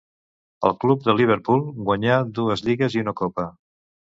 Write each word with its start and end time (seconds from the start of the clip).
Al 0.69 0.73
club 0.83 1.03
de 1.09 1.15
Liverpool 1.19 1.61
guanyà 1.91 2.17
dues 2.41 2.67
lligues 2.69 2.99
i 2.99 3.07
una 3.07 3.15
copa. 3.21 3.47